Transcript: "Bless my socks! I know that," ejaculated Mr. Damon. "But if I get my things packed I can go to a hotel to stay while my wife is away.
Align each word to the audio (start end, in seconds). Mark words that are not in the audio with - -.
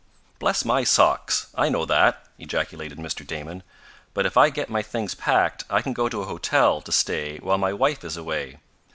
"Bless 0.39 0.65
my 0.65 0.83
socks! 0.83 1.51
I 1.53 1.69
know 1.69 1.85
that," 1.85 2.25
ejaculated 2.39 2.97
Mr. 2.97 3.23
Damon. 3.23 3.61
"But 4.15 4.25
if 4.25 4.35
I 4.35 4.49
get 4.49 4.67
my 4.67 4.81
things 4.81 5.13
packed 5.13 5.63
I 5.69 5.83
can 5.83 5.93
go 5.93 6.09
to 6.09 6.21
a 6.21 6.25
hotel 6.25 6.81
to 6.81 6.91
stay 6.91 7.37
while 7.37 7.59
my 7.59 7.71
wife 7.71 8.03
is 8.03 8.17
away. 8.17 8.57